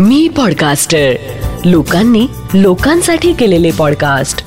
मी 0.00 0.28
podcaster 0.28 1.12
लोकांनी 1.64 2.26
लोकांसाठी 2.54 3.32
केलेले 3.32 3.70
पॉडकास्ट 3.78 4.38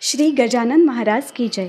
श्री 0.00 0.30
गजानन 0.30 0.84
महाराज 0.84 1.22
की 1.22 1.48
जय. 1.52 1.68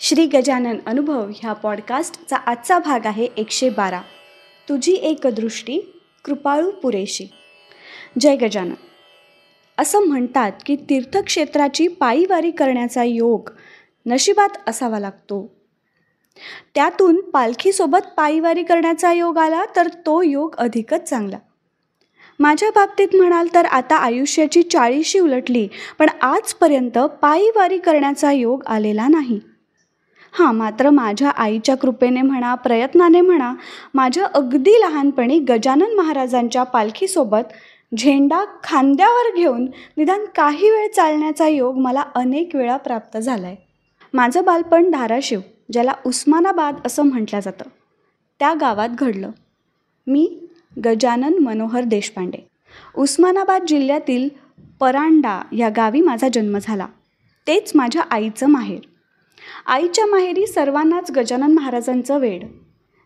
श्री 0.00 0.26
गजानन 0.26 0.76
अनुभव 0.86 1.26
ह्या 1.36 1.52
पॉडकास्टचा 1.52 2.36
आजचा 2.36 2.78
भाग 2.78 3.06
आहे 3.06 3.28
एकशे 3.36 3.68
बारा. 3.68 4.00
तुझी 4.68 4.92
एक 4.92 5.26
दृष्टी 5.26 5.78
कृपाळू 6.24 6.70
पुरेशी. 6.70 7.24
जय 8.20 8.36
गजानन. 8.36 8.74
असं 9.78 10.00
म्हणतात 10.00 10.52
की 10.66 10.76
तीर्थक्षेत्राची 10.76 11.88
पायीवारी 11.88 12.50
करण्याचा 12.50 13.04
योग 13.04 13.50
नशिबात 14.06 14.56
असावा 14.66 14.98
लागतो. 14.98 15.46
त्यातून 16.74 17.20
पालखीसोबत 17.20 18.06
पायीवारी 18.16 18.62
करण्याचा 18.62 19.12
योग 19.12 19.38
आला 19.38 19.64
तर 19.76 19.88
तो 20.06 20.22
योग 20.22 20.54
अधिकच 20.58 21.08
चांगला. 21.08 21.38
माझ्या 22.40 22.70
बाबतीत 22.70 23.14
म्हणाल 23.16 23.48
तर 23.54 23.64
आता 23.64 23.96
आयुष्याची 23.96 24.62
चाळीशी 24.62 25.18
उलटली 25.18 25.66
पण 25.98 26.08
आजपर्यंत 26.22 26.98
पायीवारी 27.22 27.78
करण्याचा 27.78 28.32
योग 28.32 28.62
आलेला 28.66 29.08
नाही. 29.08 29.38
हां 30.34 30.52
मात्र 30.54 30.90
माझ्या 30.90 31.30
आईच्या 31.30 31.76
कृपेने 31.76 32.22
म्हणा 32.22 32.54
प्रयत्नाने 32.54 33.20
म्हणा 33.20 33.52
माझ्या 33.94 34.26
अगदी 34.34 34.80
लहानपणी 34.80 35.38
गजानन 35.38 35.94
महाराजांच्या 35.94 36.62
पालखीसोबत 36.62 37.52
झेंडा 37.98 38.44
खांद्यावर 38.64 39.34
घेऊन 39.36 39.66
निदान 39.96 40.24
काही 40.36 40.70
वेळ 40.70 40.88
चालण्याचा 40.88 41.48
योग 41.48 41.78
मला 41.78 42.04
अनेक 42.14 42.54
वेळा 42.56 42.76
प्राप्त 42.76 43.18
झाला 43.18 43.46
आहे 43.46 43.69
माझं 44.14 44.44
बालपण 44.44 44.90
धाराशिव 44.90 45.40
ज्याला 45.72 45.92
उस्मानाबाद 46.06 46.76
असं 46.86 47.02
म्हटलं 47.02 47.40
जातं. 47.40 47.64
त्या 48.38 48.54
गावात 48.54 48.88
घडलं. 48.88 49.30
मी 50.06 50.38
गजानन 50.84 51.38
मनोहर 51.38 51.84
देशपांडे. 51.84 52.48
उस्मानाबाद 52.96 53.64
जिल्ह्यातील 53.68 54.28
परांडा 54.80 55.42
या 55.52 55.68
गावी 55.68 56.00
माझा 56.00 56.28
जन्म 56.32 56.58
झाला. 56.62 56.86
तेच 57.46 57.72
माझ्या 57.74 58.02
आईचं 58.02 58.46
माहेर. 58.46 58.80
आईच्या 59.66 60.06
माहेरी 60.06 60.46
सर्वांनाच 60.46 61.10
गजानन 61.10 61.54
महाराजांचं 61.54 62.18
वेड. 62.18 62.46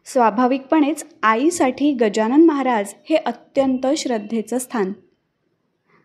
स्वाभाविकपणेच 0.05 1.06
आईसाठी 1.22 1.92
गजानन 1.92 2.44
महाराज 2.44 2.94
हे 3.11 3.16
अत्यंत 3.16 3.86
श्रद्धेचं 3.96 4.58
स्थान. 4.58 4.92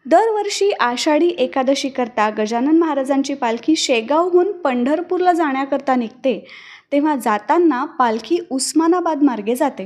दरवर्षी 0.05 0.71
आषाढी 0.71 1.27
एकादशीकरता 1.37 2.29
गजानन 2.29 2.77
महाराजांची 2.77 3.33
पालखी 3.33 3.75
शेगावहून 3.75 4.51
पंढरपूरला 4.51 5.33
जाण्याकरता 5.33 5.95
निघते 5.95 6.47
तेव्हा 6.91 7.15
जाताना 7.15 7.83
पालखी 7.85 8.37
उस्मानाबाद 8.49 9.23
मार्गे 9.23 9.55
जाते. 9.55 9.85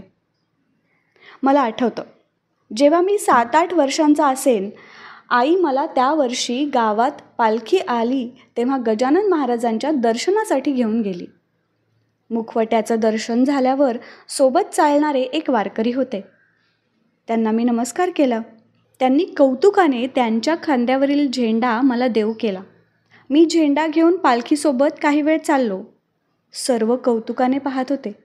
मला 1.43 1.61
आठवतं 1.61 2.03
जेव्हा 2.77 3.01
मी 3.01 3.17
सात 3.17 3.55
आठ 3.55 3.73
वर्षांचा 3.73 4.27
असेन 4.27 4.69
आई 5.29 5.55
मला 5.55 5.85
त्या 5.85 6.11
वर्षी 6.13 6.63
गावात 6.65 7.21
पालखी 7.37 7.77
आली 7.77 8.29
तेव्हा 8.57 8.77
गजानन 8.87 9.29
महाराजांच्या 9.29 9.91
दर्शनासाठी 9.91 10.71
घेऊन 10.71 11.01
गेली. 11.01 11.25
मुखवट्याचं 12.29 12.99
दर्शन 12.99 13.43
झाल्यावर 13.43 13.97
सोबत 14.29 14.73
चालणारे 14.73 15.21
एक 15.21 15.49
वारकरी 15.49 15.91
होते. 15.91 16.21
त्यांना 17.27 17.51
मी 17.51 17.63
नमस्कार 17.63 18.09
केला. 18.15 18.39
त्यांनी 19.03 19.25
कौतुकाने 19.25 20.07
त्यांच्या 20.07 20.55
खांद्यावरील 20.63 21.31
झेंडा 21.31 21.81
मला 21.81 22.07
देऊ 22.07 22.33
केला. 22.39 22.61
मी 23.29 23.45
झेंडा 23.45 23.87
घेऊन 23.87 24.17
पालखीसोबत 24.17 24.87
काही 25.01 25.21
वेळ 25.21 25.37
चाललो. 25.37 25.81
सर्व 26.53 26.95
कौतुकाने 26.95 27.57
पाहत 27.57 27.85
होते. 27.89 28.15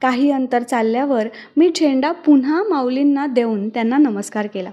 काही 0.00 0.30
अंतर 0.30 0.62
चालल्यावर 0.62 1.28
मी 1.56 1.70
झेंडा 1.76 2.12
पुन्हा 2.12 2.62
माऊलींना 2.62 3.26
देऊन 3.26 3.68
त्यांना 3.68 3.96
नमस्कार 3.96 4.46
केला. 4.46 4.70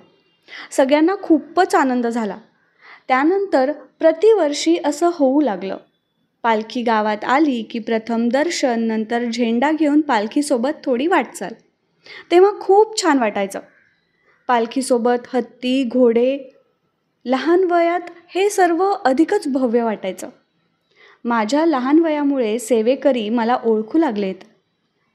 सगळ्यांना 0.71 1.15
खूपच 1.21 1.75
आनंद 1.75 2.07
झाला. 2.07 2.37
त्यानंतर 3.07 3.71
प्रतिवर्षी 3.71 4.77
असं 4.85 5.09
होऊ 5.13 5.41
लागलं. 5.41 5.77
पालखी 6.43 6.81
गावात 6.81 7.23
आली 7.23 7.63
की 7.63 7.79
प्रथम 7.79 8.29
दर्शन 8.29 8.79
नंतर 8.79 9.25
झेंडा 9.25 9.71
घेऊन 9.71 10.01
पालखीसोबत 10.01 10.85
थोडी 10.85 11.07
वाटचाल. 11.07 11.51
तेव्हा 12.31 12.51
खूप 12.59 13.01
छान 13.01 13.19
वाटायचं. 13.19 13.59
पालखीसोबत 14.47 15.35
हत्ती 15.35 15.83
घोडे 15.83 16.37
लहान 17.25 17.63
वयात 17.71 17.99
हे 18.35 18.49
सर्व 18.49 18.91
अधिकच 19.05 19.47
भव्य 19.47 19.83
वाटायचं. 19.83 20.29
माझ्या 21.25 21.65
लहान 21.65 21.99
वयामुळे 21.99 22.59
सेवेकरी 22.59 23.29
मला 23.29 23.57
ओळखू 23.65 23.97
लागलेत. 23.97 24.35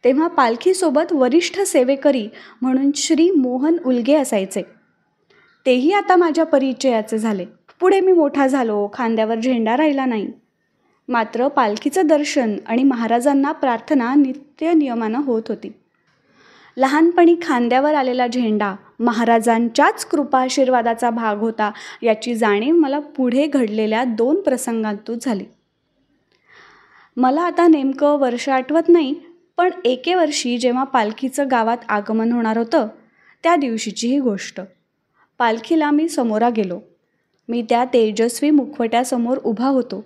तेव्हा 0.04 0.28
पालखीसोबत 0.28 1.12
वरिष्ठ 1.12 1.60
सेवेकरी 1.60 2.28
म्हणून 2.62 2.90
श्री 2.94 3.30
मोहन 3.30 3.76
उलगे 3.86 4.14
असायचे. 4.14 4.62
तेही 5.66 5.92
आता 5.92 6.16
माझ्या 6.16 6.44
परिचयाचे 6.44 7.18
झाले. 7.18 7.46
पुढे 7.80 8.00
मी 8.00 8.12
मोठा 8.12 8.46
झालो 8.46 8.88
खांद्यावर 8.92 9.40
झेंडा 9.40 9.76
राहिला 9.76 10.04
नाही. 10.04 10.28
मात्र 11.08 11.48
पालखीचं 11.48 12.06
दर्शन 12.06 12.56
आणि 12.66 12.82
महाराजांना 12.82 13.52
प्रार्थना 13.52 14.14
नित्य 14.14 14.72
नियमानं 14.72 15.22
होत 15.24 15.42
होती. 15.48 15.72
लहानपणी 16.76 17.36
खांद्यावर 17.42 17.94
आलेला 17.94 18.26
झेंडा 18.26 18.74
महाराजांच्याच 19.02 20.04
कृपाशीर्वादाचा 20.04 21.10
भाग 21.10 21.38
होता. 21.38 21.70
याची 22.02 22.34
जाणीव 22.34 22.74
मला 22.74 22.98
पुढे 22.98 23.46
घडलेल्या 23.46 24.04
दोन 24.04 24.40
प्रसंगांतून 24.40 25.18
झाली. 25.22 25.44
मला 27.16 27.42
आता 27.42 27.68
नेमकं 27.68 28.18
वर्ष 28.18 28.48
आठवत 28.48 28.88
नाही 28.88 29.14
पण 29.56 29.70
एके 29.84 30.14
वर्षी 30.14 30.58
जेव्हा 30.58 30.84
पालखीचं 30.84 31.50
गावात 31.50 31.78
आगमन 31.88 32.32
होणार 32.32 32.58
होतं 32.58 32.88
त्या 33.42 33.56
दिवशीची 33.56 34.08
ही 34.08 34.20
गोष्ट. 34.20 34.60
पालखीला 35.38 35.90
मी 35.90 36.08
समोरा 36.08 36.48
गेलो. 36.48 36.80
मी 37.48 37.62
त्या 37.68 37.84
तेजस्वी 37.84 38.50
मुखवट्यासमोर 38.50 39.38
उभा 39.38 39.66
होतो. 39.66 40.04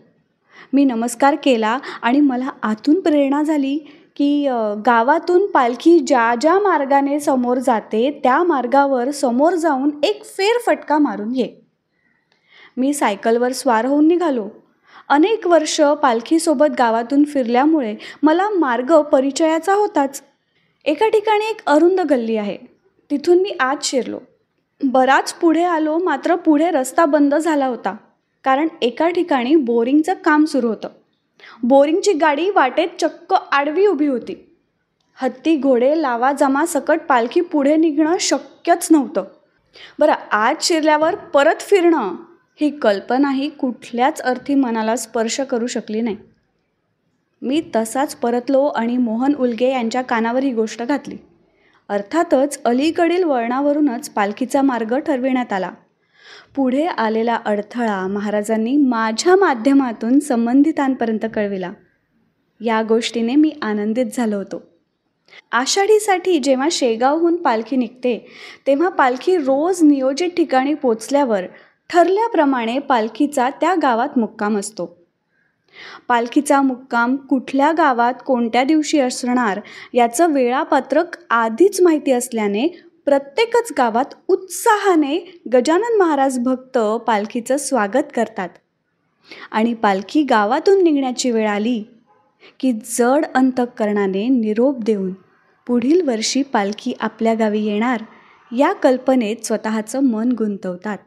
मी 0.72 0.84
नमस्कार 0.84 1.36
केला 1.42 1.78
आणि 2.02 2.20
मला 2.20 2.48
आतून 2.62 3.00
प्रेरणा 3.00 3.42
झाली 3.42 3.78
की 4.16 4.48
गावातून 4.86 5.46
पालखी 5.46 5.98
ज्या 5.98 6.34
ज्या 6.40 6.58
मार्गाने 6.58 7.18
समोर 7.20 7.58
जाते 7.58 8.20
त्या 8.22 8.42
मार्गावर 8.42 9.10
समोर 9.10 9.54
जाऊन 9.54 9.90
एक 10.02 10.24
फेरफटका 10.24 10.98
मारून 10.98 11.34
ये 11.36 11.48
मी 12.76 12.92
सायकलवर 12.94 13.52
स्वार 13.52 13.84
होऊन 13.86 14.08
निघालो. 14.08 14.48
अनेक 15.08 15.46
वर्ष 15.46 15.80
पालखीसोबत 16.02 16.72
गावातून 16.78 17.24
फिरल्यामुळे 17.24 17.94
मला 18.22 18.48
मार्ग 18.50 19.00
परिचयाचा 19.02 19.74
होताच. 19.74 20.22
एका 20.84 21.08
ठिकाणी 21.08 21.44
एक 21.50 21.60
अरुंद 21.66 22.00
गल्ली 22.00 22.36
आहे. 22.36 22.56
तिथून 23.10 23.38
मी 23.42 23.56
आत 23.60 23.76
शिरलो. 23.82 24.18
बराच 24.84 25.32
पुढे 25.32 25.62
आलो 25.64 25.98
मात्र 25.98 26.34
पुढे 26.36 26.70
रस्ता 26.70 27.04
बंद 27.04 27.34
झाला 27.34 27.66
होता. 27.66 27.94
कारण 28.44 28.68
एका 28.82 29.08
ठिकाणी 29.10 29.54
बोरिंगचं 29.56 30.14
काम 30.24 30.44
सुरू 30.44 30.68
होतं. 30.68 30.88
बोरिंगची 31.62 32.12
गाडी 32.12 32.50
वाटेत 32.50 32.88
चक्क 33.00 33.34
आडवी 33.52 33.86
उभी 33.86 34.06
होती. 34.06 34.50
हत्ती 35.14 35.56
घोडे 35.56 36.02
लावा 36.02 36.32
जमा 36.32 36.66
सकट 36.66 37.00
पालखी 37.08 37.40
पुढे 37.40 37.76
निघणं 37.76 38.16
शक्यच 38.20 38.88
नव्हतं. 38.90 39.24
बरं 39.98 40.12
आज 40.32 40.56
शिरल्यावर 40.60 41.14
परत 41.14 41.60
फिरणं 41.60 42.14
ही 42.60 42.70
कल्पनाही 42.70 43.48
कुठल्याच 43.48 44.20
अर्थी 44.20 44.54
मनाला 44.54 44.96
स्पर्श 44.96 45.40
करू 45.40 45.66
शकली 45.66 46.00
नाही. 46.00 46.16
मी 47.42 47.62
तसाच 47.76 48.16
परतलो 48.16 48.66
आणि 48.66 48.96
मोहन 48.96 49.34
उलगे 49.34 49.70
यांच्या 49.70 50.02
कानावर 50.02 50.42
ही 50.42 50.52
गोष्ट 50.52 50.82
घातली. 50.82 51.16
अर्थातच 51.88 52.64
अलीकडील 52.64 53.24
वळणावरूनच 53.24 54.10
पालखीचा 54.10 54.62
मार्ग 54.62 54.98
ठरविण्यात 54.98 55.52
आला. 55.52 55.70
पुढे 56.56 56.86
आलेला 56.86 57.38
अडथळा 57.44 58.06
महाराजांनी 58.06 58.76
माझ्या 58.76 59.36
माध्यमातून 59.36 60.18
संबंधितांपर्यंत 60.18 61.26
कळविला. 61.34 61.72
या 62.60 62.82
गोष्टीने 62.82 63.34
मी 63.34 63.52
आनंदित 63.62 64.06
झालो 64.14 64.36
होतो. 64.36 64.62
आषाढीसाठी 65.52 66.38
जेव्हा 66.38 66.68
शेगावहून 66.70 67.36
पालखी 67.36 67.76
निघते 67.76 68.26
तेव्हा 68.66 68.88
पालखी 68.88 69.36
रोज 69.36 69.82
नियोजित 69.82 70.28
ठिकाणी 70.36 70.74
पोचल्यावर 70.74 71.44
ठरल्याप्रमाणे 71.90 72.78
पालखीचा 72.78 73.50
त्या 73.50 73.74
गावात 73.82 74.18
मुक्काम 74.18 74.58
असतो. 74.58 75.06
पालखीचा 76.08 76.62
मुक्काम 76.62 77.16
कुठल्या 77.16 77.72
गावात 77.72 78.14
कोणत्या 78.26 78.64
दिवशी 78.64 79.00
असणार 79.00 79.60
याचं 79.92 80.32
वेळापत्रक 80.32 81.06
आधीच 81.30 81.80
माहिती 81.80 82.12
असल्याने 82.12 82.85
प्रत्येकच 83.06 83.72
गावात 83.78 84.04
उत्साहाने 84.28 85.40
गजानन 85.52 85.96
महाराज 85.98 86.38
भक्त 86.38 86.78
पालखीचं 86.78 87.56
स्वागत 87.56 88.02
करतात. 88.14 88.48
आणि 89.50 89.74
पालखी 89.74 90.22
गावातून 90.22 90.82
निघण्याची 90.82 91.30
वेळ 91.30 91.48
आली 91.48 91.84
की 92.60 92.72
जड 92.72 93.24
अंतकरणाने 93.34 94.28
निरोप 94.28 94.78
देऊन 94.78 95.12
पुढील 95.66 96.08
वर्षी 96.08 96.42
पालखी 96.42 96.92
आपल्या 97.00 97.34
गावी 97.34 97.60
येणार 97.60 98.02
या 98.56 98.72
कल्पनेत 98.72 99.36
स्वतःचं 99.44 100.00
मन 100.00 100.32
गुंतवतात. 100.32 100.98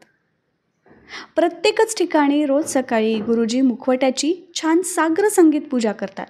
प्रत्येकच 1.36 1.96
ठिकाणी 1.96 2.46
रोज 2.46 2.64
सकाळी 2.66 3.20
गुरुजी 3.20 3.60
मुखवट्याची 3.60 4.34
छान 4.54 4.80
साग्र 4.82 5.28
संगीत 5.28 5.62
पूजा 5.70 5.92
करतात. 5.92 6.26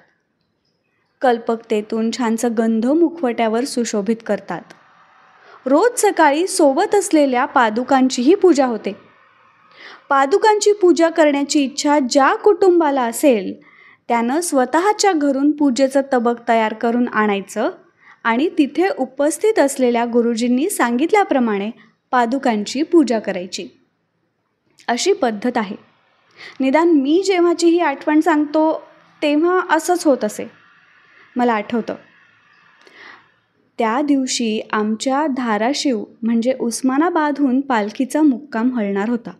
कल्पकतेतून 1.21 2.11
छानसं 2.19 2.49
गंध 2.59 2.87
मुखवट्यावर 2.87 3.65
सुशोभित 3.65 4.17
करतात. 4.27 4.63
रोज 5.67 6.01
सकाळी 6.01 6.47
सोबत 6.47 6.95
असलेल्या 6.95 7.45
पादुकांचीही 7.45 8.35
पूजा 8.35 8.67
होते. 8.67 8.97
पादुकांची 10.09 10.73
पूजा 10.73 11.09
करण्याची 11.09 11.65
इच्छा 11.65 11.99
ज्या 12.11 12.35
कुटुंबाला 12.35 13.03
असेल 13.03 13.55
त्यानं 14.09 14.41
स्वतःच्या 14.41 15.13
घरून 15.13 15.51
पूजेचं 15.51 16.01
तबक 16.13 16.49
तयार 16.49 16.75
करून 16.75 17.09
आणायचं 17.09 17.71
आणि 18.25 18.49
तिथे 18.59 18.89
उपस्थित 18.89 19.59
असलेल्या 19.59 20.05
गुरुजींनी 20.05 20.71
सांगितल्याप्रमाणे 20.71 21.71
पादुकांची 22.11 22.83
पूजा 22.83 23.19
करायची. 23.19 23.69
अशी 24.89 25.13
पद्धत 25.13 25.59
आहे. 25.59 25.77
निदान 26.61 26.89
मी 26.89 27.23
जेव्हाची 27.27 27.69
ही 27.69 27.81
आठवण 27.81 28.21
सांगतो 28.21 28.83
तेव्हा 29.23 29.61
असंच 29.71 30.05
होत 30.05 30.25
असे. 30.25 30.51
मला 31.37 31.53
आठवतं. 31.53 31.95
त्या 33.81 34.03
दिवशी 34.03 34.61
आमच्या 34.73 35.27
धाराशिव 35.27 36.05
म्हणजे 36.23 36.55
उस्मानाबादहून 36.61 37.61
पालखीचा 37.61 38.23
मुक्काम 38.23 38.79
हलणार 38.79 39.09
होता. 39.09 39.31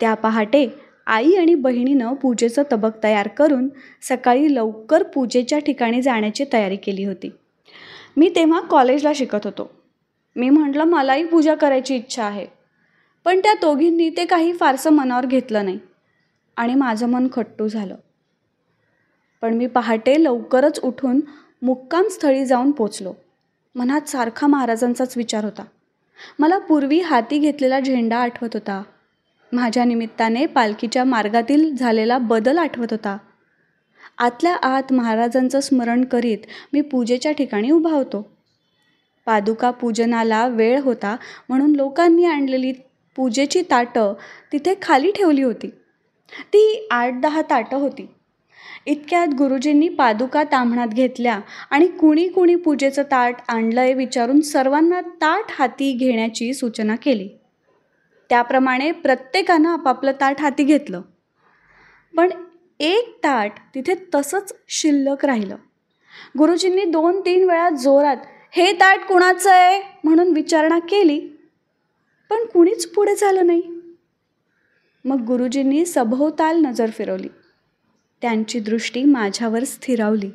त्या 0.00 0.14
पहाटे 0.14 0.68
आई 1.06 1.32
आणि 1.32 1.54
बहिणीनं 1.54 2.14
पूजेचं 2.14 2.62
तबक 2.72 2.90
तयार 3.04 3.28
करून 3.28 3.68
सकाळी 4.02 4.54
लवकर 4.54 5.02
पूजेच्या 5.02 5.58
ठिकाणी 5.58 6.02
जाण्याची 6.02 6.44
तयारी 6.52 6.76
केली 6.76 7.04
होती. 7.04 7.30
मी 8.16 8.28
तेव्हा 8.36 8.60
कॉलेजला 8.60 9.12
शिकत 9.14 9.38
होतो. 9.44 9.70
मी 10.36 10.50
म्हटलं 10.50 10.84
मलाही 10.84 11.24
पूजा 11.24 11.54
करायची 11.54 11.96
इच्छा 11.96 12.24
आहे. 12.24 12.46
पण 13.24 13.38
त्या 13.38 13.54
दोघींनी 13.54 14.10
ते 14.10 14.24
काही 14.24 14.52
फारसं 14.52 14.90
मनावर 14.90 15.26
घेतलं 15.26 15.64
नाही 15.64 15.78
आणि 16.56 16.74
माझं 16.74 17.08
मन 17.08 17.28
खट्टू 17.32 17.68
झालं. 17.68 17.96
पण 19.42 19.54
मी 19.54 19.66
पहाटे 19.66 20.24
लवकरच 20.24 20.80
उठून 20.80 21.20
मुक्कामस्थळी 21.62 22.46
जाऊन 22.46 22.70
पोचलो. 22.70 23.14
मनात 23.76 24.00
सारखा 24.08 24.46
महाराजांचाच 24.46 25.16
विचार 25.16 25.44
होता. 25.44 25.64
मला 26.38 26.58
पूर्वी 26.58 27.00
हाती 27.00 27.38
घेतलेला 27.38 27.80
झेंडा 27.80 28.16
आठवत 28.16 28.48
होता. 28.54 28.82
माझ्या 29.52 29.84
निमित्ताने 29.84 30.46
पालखीच्या 30.46 31.04
मार्गातील 31.04 31.76
झालेला 31.76 32.18
बदल 32.18 32.58
आठवत 32.58 32.86
होता. 32.90 33.16
आतल्या 34.18 34.56
आत 34.56 34.92
महाराजांचं 34.92 35.60
स्मरण 35.60 36.04
करीत 36.04 36.38
मी 36.72 36.80
पूजेच्या 36.80 37.32
ठिकाणी 37.32 37.70
उभा 37.70 37.90
होतो. 37.90 38.36
पादुका 39.26 39.70
पूजनाला 39.70 40.46
वेळ 40.46 40.80
होता 40.80 41.16
म्हणून 41.48 41.76
लोकांनी 41.76 42.24
आणलेली 42.24 42.72
पूजेची 43.16 43.62
ताटं 43.62 44.14
तिथे 44.52 44.74
खाली 44.82 45.10
ठेवली 45.10 45.42
होती. 45.42 45.68
ती 46.42 46.88
आठ 46.90 47.12
दहा 47.20 47.42
ताटं 47.42 47.76
होती. 47.76 48.08
इतक्यात 48.86 49.28
गुरुजींनी 49.28 49.88
पादुका 49.88 50.44
ताम्हणात 50.44 50.88
घेतल्या 50.88 51.40
आणि 51.70 51.86
कुणी 51.86 52.28
कुणी 52.28 52.54
पूजेचं 52.54 53.02
ताट 53.02 53.36
आणलंय 53.48 53.92
विचारून 53.92 54.40
सर्वांना 54.40 55.00
ताट 55.00 55.44
हाती 55.48 55.92
घेण्याची 55.92 56.54
सूचना 56.54 56.96
केली. 56.96 57.28
त्याप्रमाणे 58.28 58.92
प्रत्येकानं 58.92 59.68
आपापलं 59.68 60.12
ताट 60.12 60.40
हाती 60.40 60.64
घेतलं. 60.64 61.02
पण 62.16 62.30
एक 62.80 63.16
ताट 63.24 63.52
तिथे 63.74 63.94
तसंच 64.14 64.52
शिल्लक 64.68 65.24
राहिलं. 65.24 65.56
गुरुजींनी 66.38 66.84
दोन 66.84 67.20
तीन 67.20 67.50
वेळा 67.50 67.70
जोरात 67.70 68.16
हे 68.52 68.72
ताट 68.72 68.98
कुणाचं 68.98 69.52
आहे? 69.52 69.82
म्हणून 70.04 70.32
विचारणा 70.32 70.78
केली. 70.78 71.20
पण 72.30 72.44
कुणीच 72.44 72.86
पुढे 72.86 73.14
झालं 73.14 73.46
नाही. 73.46 73.62
मग 75.04 75.20
गुरुजींनी 75.20 75.86
सभोवताल 75.86 76.56
नजर 76.66 76.90
फिरवली. 76.90 77.28
त्यांची 78.20 78.60
दृष्टी 78.60 79.04
माझ्यावर 79.04 79.64
स्थिरावली. 79.64 80.30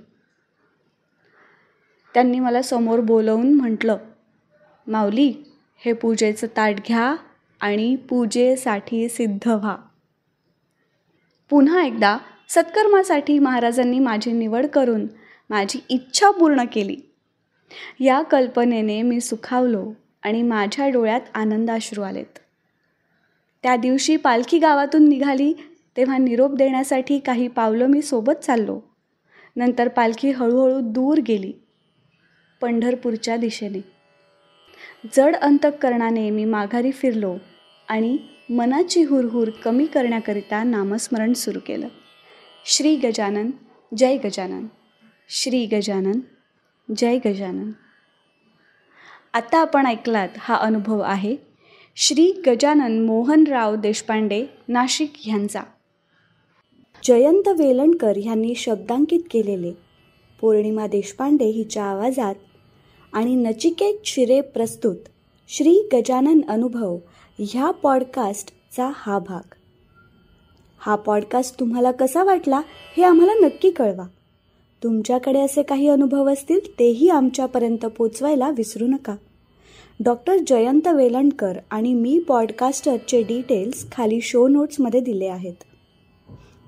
त्यांनी 2.13 2.39
मला 2.39 2.61
समोर 2.61 2.99
बोलवून 2.99 3.53
म्हटलं 3.53 3.97
माऊली 4.87 5.33
हे 5.85 5.93
पूजेचं 5.93 6.47
ताट 6.47 6.75
घ्या 6.87 7.15
आणि 7.61 7.95
पूजेसाठी 7.95 9.09
सिद्ध 9.09 9.47
व्हा. 9.47 9.77
पुन्हा 11.49 11.83
एकदा 11.83 12.17
सत्कर्मासाठी 12.49 13.39
महाराजांनी 13.39 13.99
माझी 13.99 14.31
निवड 14.31 14.65
करून 14.65 15.07
माझी 15.49 15.79
इच्छा 15.89 16.31
पूर्ण 16.31 16.63
केली. 16.73 16.95
या 17.99 18.21
कल्पनेने 18.21 19.01
मी 19.01 19.21
सुखावलो 19.21 19.93
आणि 20.23 20.41
माझ्या 20.41 20.89
डोळ्यात 20.89 21.21
आनंदाश्रू 21.33 22.01
आलेत. 22.01 22.39
त्या 23.63 23.75
दिवशी 23.75 24.15
पालखी 24.15 24.59
गावातून 24.59 25.09
निघाली 25.09 25.53
तेव्हा 25.97 26.17
निरोप 26.17 26.53
देण्यासाठी 26.53 27.19
काही 27.19 27.47
पावलं 27.47 27.85
मी 27.85 28.01
सोबत 28.01 28.33
चाललो. 28.33 28.81
नंतर 29.55 29.87
पालखी 29.87 30.31
हळूहळू 30.31 30.79
दूर 30.81 31.17
गेली 31.17 31.53
पंढरपूरच्या 32.61 33.37
दिशेने. 33.37 33.81
जड 35.17 35.35
अंतकरणाने 35.35 36.29
मी 36.29 36.45
माघारी 36.45 36.91
फिरलो 36.91 37.37
आणि 37.89 38.17
मनाची 38.49 39.03
हुरहुर 39.03 39.49
कमी 39.49 39.85
करण्याकरिता 39.85 40.63
नामस्मरण 40.63 41.33
सुरू 41.33 41.59
केलं. 41.67 41.87
श्री 42.65 42.95
गजानन 42.95 43.51
जय 43.97 44.17
गजानन. 44.17 44.65
श्री 45.29 45.65
गजानन 45.65 46.19
जय 46.97 47.17
गजानन. 47.25 47.71
आता 49.33 49.59
आपण 49.59 49.85
ऐकलात 49.85 50.29
हा 50.37 50.55
अनुभव 50.55 50.99
आहे 50.99 51.35
श्री 51.95 52.41
गजानन 52.47 53.05
मोहनराव 53.05 53.75
देशपांडे 53.75 54.45
नाशिक 54.67 55.13
ह्यांचा 55.17 55.61
जयंत 57.03 57.47
वेलणकर 57.47 58.13
ह्यांनी 58.17 58.55
शब्दांकित 58.55 59.19
केलेले. 59.31 59.71
पौर्णिमा 60.41 60.87
देशपांडे 60.87 61.45
हिच्या 61.45 61.83
आवाजात 61.83 62.35
आणि 63.13 63.35
नचिकेत 63.35 63.95
शिरे 64.05 64.41
प्रस्तुत 64.41 64.95
श्री 65.47 65.89
गजानन 65.93 66.39
अनुभव 66.49 66.97
ह्या 67.39 67.71
पॉडकास्टचा 67.71 68.91
हा 68.95 69.19
भाग. 69.19 69.53
हा 70.79 70.95
पॉडकास्ट 70.95 71.59
तुम्हाला 71.59 71.91
कसा 71.91 72.23
वाटला 72.23 72.61
हे 72.97 73.03
आम्हाला 73.03 73.33
नक्की 73.33 73.71
कळवा. 73.71 74.07
तुमच्याकडे 74.83 75.39
असे 75.41 75.61
काही 75.63 75.87
अनुभव 75.87 76.29
असतील 76.29 76.59
तेही 76.79 77.09
आमच्यापर्यंत 77.09 77.85
पोचवायला 77.85 78.49
विसरू 78.49 78.87
नका. 78.87 79.15
डॉक्टर 80.03 80.37
जयंत 80.47 80.87
वेलणकर 80.87 81.57
आणि 81.71 81.93
मी 81.93 82.19
पॉडकास्टरचे 82.19 83.23
डिटेल्स 83.23 83.91
खाली 83.91 84.21
शो 84.21 84.47
नोट्समध्ये 84.47 84.99
दिले 84.99 85.27
आहेत. 85.27 85.55